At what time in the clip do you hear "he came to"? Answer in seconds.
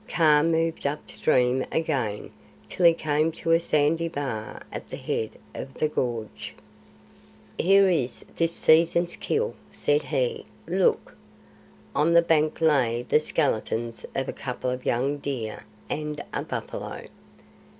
2.87-3.51